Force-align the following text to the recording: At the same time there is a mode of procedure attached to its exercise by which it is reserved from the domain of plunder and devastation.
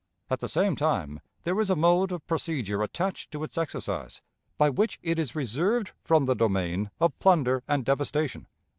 At 0.31 0.39
the 0.39 0.49
same 0.49 0.75
time 0.75 1.19
there 1.43 1.59
is 1.59 1.69
a 1.69 1.75
mode 1.75 2.11
of 2.11 2.25
procedure 2.25 2.81
attached 2.81 3.29
to 3.33 3.43
its 3.43 3.55
exercise 3.55 4.19
by 4.57 4.67
which 4.71 4.97
it 5.03 5.19
is 5.19 5.35
reserved 5.35 5.91
from 6.03 6.25
the 6.25 6.33
domain 6.33 6.89
of 6.99 7.19
plunder 7.19 7.61
and 7.67 7.85
devastation. 7.85 8.47